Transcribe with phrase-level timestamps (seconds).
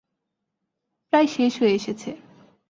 [1.13, 2.09] প্রায় শেষ হয়ে এসেছে।